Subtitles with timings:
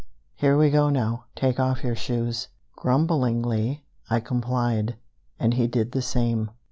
[0.33, 1.25] Here we go now.
[1.35, 4.95] Take off your shoes." Grumblingly I complied,
[5.39, 6.49] and he did the same.